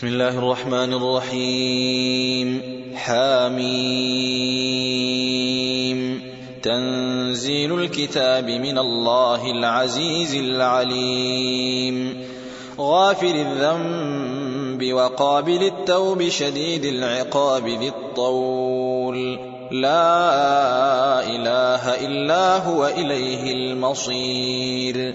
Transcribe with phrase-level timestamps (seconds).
[0.00, 2.62] بسم الله الرحمن الرحيم.
[2.94, 3.60] حاميم.
[6.62, 12.22] تنزيل الكتاب من الله العزيز العليم.
[12.78, 19.38] غافر الذنب وقابل التوب شديد العقاب ذي الطول.
[19.70, 25.14] لا إله إلا هو إليه المصير.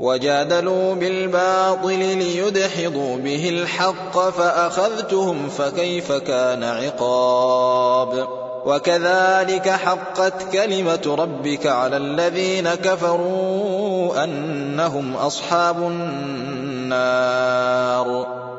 [0.00, 8.28] وجادلوا بالباطل ليدحضوا به الحق فأخذتهم فكيف كان عقاب؟
[8.66, 15.78] وكذلك حقت كلمة ربك على الذين كفروا أنهم أصحاب
[16.88, 16.98] النار.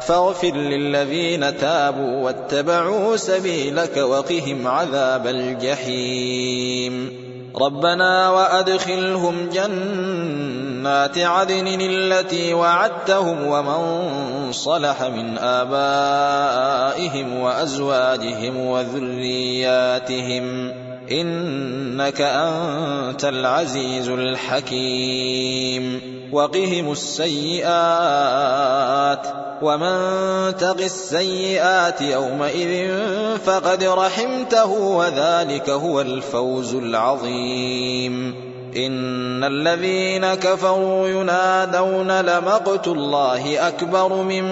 [0.00, 7.28] فاغفر للذين تابوا واتبعوا سبيلك وقهم عذاب الجحيم.
[7.56, 14.12] ربنا وأدخلهم جنات عدن التي وعدتهم ومن
[14.52, 20.72] صلح من آبائهم وأزواجهم وذرياتهم.
[21.12, 26.00] إنك أنت العزيز الحكيم.
[26.32, 27.68] وقهم السيئات
[29.62, 29.96] ومن
[30.56, 32.98] تق السيئات يومئذ
[33.44, 38.48] فقد رحمته وذلك هو الفوز العظيم.
[38.76, 44.44] إن الذين كفروا ينادون لمقت الله أكبر من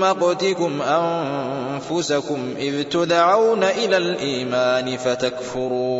[0.00, 5.99] مقتكم أنفسكم إذ تدعون إلى الإيمان فتكفرون.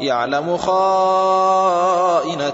[0.00, 1.80] يعلم خائنة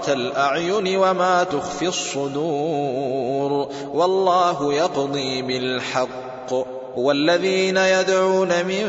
[0.07, 6.53] الأعين وما تخفي الصدور والله يقضي بالحق
[6.97, 8.85] والذين يدعون من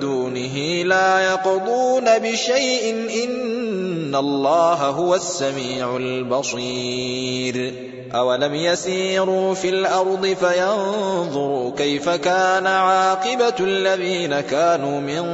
[0.00, 2.94] دونه لا يقضون بشيء
[3.24, 7.74] إن الله هو السميع البصير
[8.14, 15.24] أولم يسيروا في الأرض فينظروا كيف كان عاقبة الذين كانوا من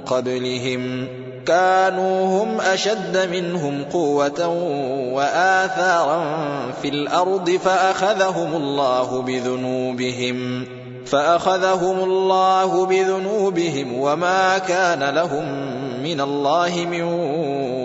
[0.00, 1.08] قبلهم
[1.46, 4.46] كانوا هم أشد منهم قوة
[5.12, 6.22] وآثارا
[6.82, 10.66] في الأرض فأخذهم الله بذنوبهم
[11.06, 15.44] فأخذهم الله بذنوبهم وما كان لهم
[16.02, 17.02] من الله من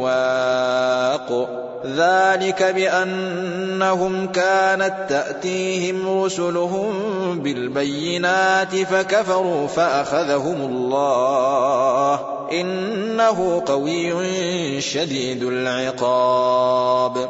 [0.04, 1.65] واق.
[1.86, 6.94] ذلك بأنهم كانت تأتيهم رسلهم
[7.40, 12.20] بالبينات فكفروا فأخذهم الله.
[12.52, 17.30] إنه قوي شديد العقاب.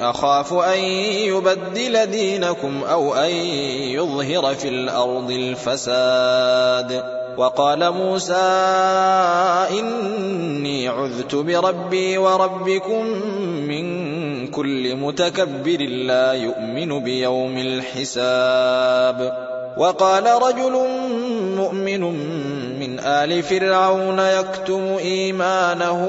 [0.00, 0.78] أخاف أن
[1.28, 3.30] يبدل دينكم أو أن
[3.94, 7.04] يظهر في الأرض الفساد.
[7.36, 8.34] وقال موسى
[9.70, 13.04] إني عذت بربي وربكم
[13.68, 19.50] من كل متكبر لا يؤمن بيوم الحساب.
[19.76, 20.72] وقال رجل
[21.56, 22.00] مؤمن
[22.80, 26.08] من آل فرعون يكتم إيمانه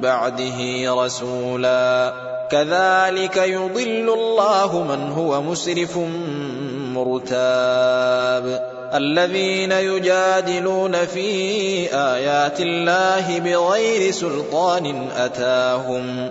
[0.00, 2.12] بعده رسولا.
[2.50, 5.98] كذلك يضل الله من هو مسرف
[6.94, 8.76] مرتاب.
[8.94, 11.28] الذين يجادلون في
[11.94, 16.30] آيات الله بغير سلطان أتاهم.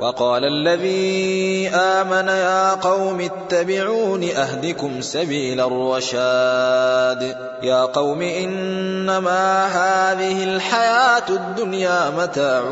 [0.00, 7.36] وقال الذي آمن يا قوم اتبعون أهدكم سبيل الرشاد.
[7.62, 12.62] يا قوم إنما هذه الحياة الدنيا متاع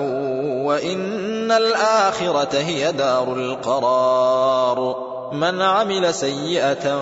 [0.64, 5.08] وإن الآخرة هي دار القرار.
[5.32, 7.00] من عمل سيئة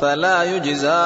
[0.00, 1.04] فلا يجزى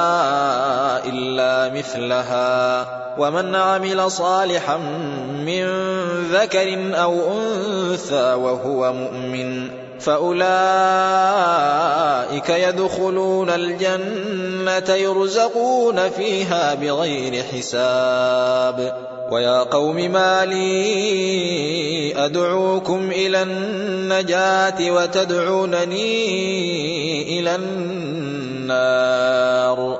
[1.05, 2.85] إلا مثلها.
[3.19, 4.77] ومن عمل صالحا
[5.47, 5.65] من
[6.31, 10.49] ذكر أو أنثى وهو مؤمن فأولئك
[12.49, 18.93] يدخلون الجنة يرزقون فيها بغير حساب
[19.31, 26.19] ويا قوم ما لي أدعوكم إلى النجاة وتدعونني
[27.39, 27.55] إلى
[28.65, 29.99] النار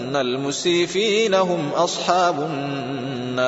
[0.15, 3.41] المسرفين هم أصحاب النار.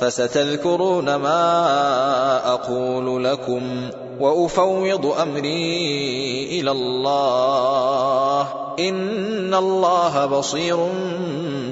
[0.00, 8.48] فستذكرون ما أقول لكم وأفوض أمري إلى الله.
[8.78, 10.88] إن الله بصير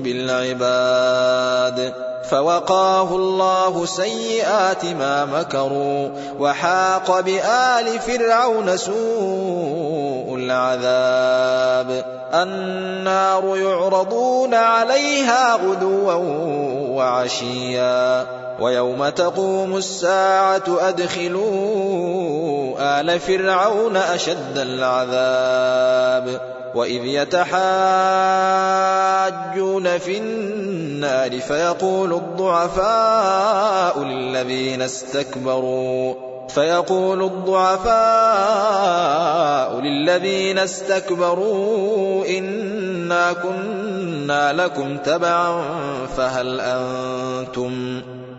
[0.04, 1.94] بالعباد.
[2.32, 6.08] فوقاه الله سيئات ما مكروا
[6.38, 12.04] وحاق بآل فرعون سوء العذاب.
[12.34, 16.14] النار يعرضون عليها غدوا
[16.96, 18.26] وعشيا.
[18.60, 21.40] ويوم تقوم الساعة أدخلوا
[23.00, 26.40] آل فرعون أشد العذاب.
[26.74, 27.52] وإذ يتحاجون
[29.98, 36.14] في النار فيقول الضعفاء للذين استكبروا
[36.48, 37.92] فيقول الضعفاء
[39.80, 45.62] للذين استكبروا إنا كنا لكم تبعا
[46.16, 48.02] فهل أنتم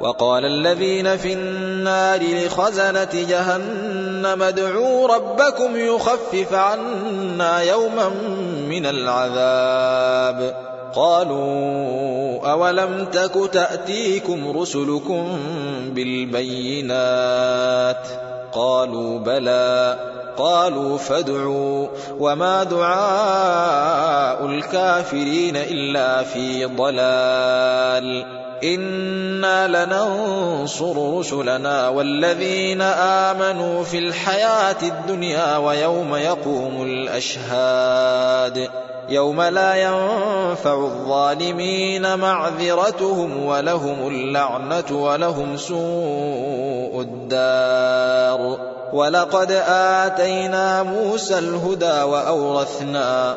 [0.00, 8.08] وقال الذين في النار لخزنة جهنم ادعوا ربكم يخفف عنا يوما
[8.68, 10.56] من العذاب.
[10.94, 15.38] قالوا أولم تك تأتيكم رسلكم
[15.94, 18.08] بالبينات؟
[18.52, 19.98] قالوا بلى.
[20.36, 21.86] قالوا فادعوا.
[22.18, 28.45] وما دعاء الكافرين إلا في ضلال.
[28.64, 38.68] إنا لننصر رسلنا والذين آمنوا في الحياة الدنيا ويوم يقوم الأشهاد
[39.08, 48.58] يوم لا ينفع الظالمين معذرتهم ولهم اللعنة ولهم سوء الدار
[48.92, 53.36] ولقد آتينا موسى الهدى وأورثنا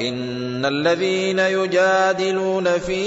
[0.00, 3.02] إن الذين يجادلون في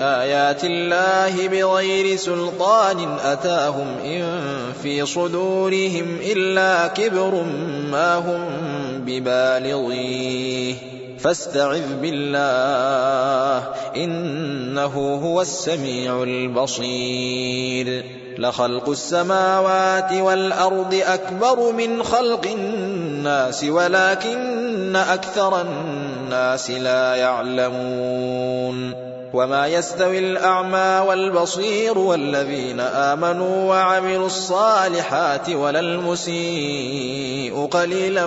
[0.00, 4.22] آيات الله بغير سلطان أتاهم إن
[4.82, 7.44] في صدورهم إلا كبر
[7.90, 8.44] ما هم
[9.06, 10.74] ببالغيه.
[11.18, 18.04] فاستعذ بالله إنه هو السميع البصير.
[18.38, 23.07] لخلق السماوات والأرض أكبر من خلق الناس
[23.64, 29.08] ولكن أكثر الناس لا يعلمون.
[29.34, 38.26] وما يستوي الأعمى والبصير والذين آمنوا وعملوا الصالحات ولا المسيء قليلا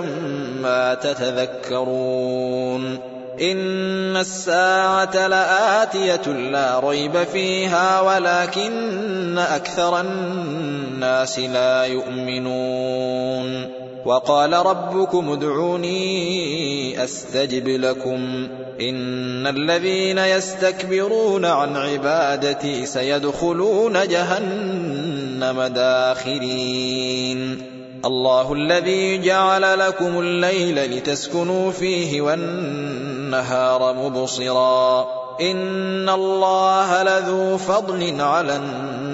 [0.61, 2.99] ما تتذكرون.
[3.41, 13.80] إن الساعة لآتية لا ريب فيها ولكن أكثر الناس لا يؤمنون.
[14.05, 18.47] وقال ربكم ادعوني أستجب لكم.
[18.81, 27.61] إن الذين يستكبرون عن عبادتي سيدخلون جهنم داخرين.
[28.05, 35.07] الله الذي جعل لكم الليل لتسكنوا فيه والنهار مبصرا.
[35.41, 38.90] إن الله لذو فضل على الناس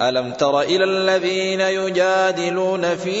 [0.00, 3.18] ألم تر إلى الذين يجادلون في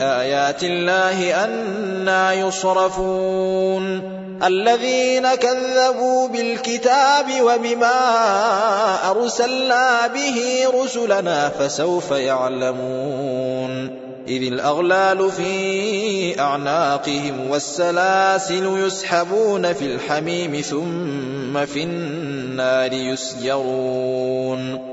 [0.00, 4.12] آيات الله أنا يصرفون؟
[4.44, 8.00] الذين كذبوا بالكتاب وبما
[9.10, 13.90] أرسلنا به رسلنا فسوف يعلمون.
[14.28, 24.92] إذ الأغلال في أعناقهم والسلاسل يسحبون في الحميم ثم في النار يسجرون.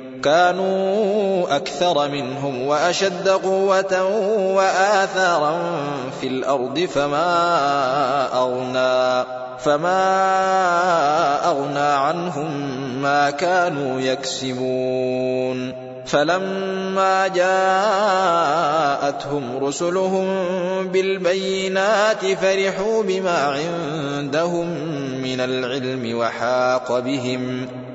[0.21, 4.03] كانوا أكثر منهم وأشد قوة
[4.55, 5.59] وآثارا
[6.21, 7.27] في الأرض فما
[8.33, 9.25] أغنى
[9.59, 10.01] فما
[11.49, 15.73] أغنى عنهم ما كانوا يكسبون
[16.05, 18.23] فلما جاءتهم
[19.63, 20.27] رسلهم
[20.87, 24.67] بالبينات فرحوا بما عندهم
[25.21, 27.67] من العلم وحاق بهم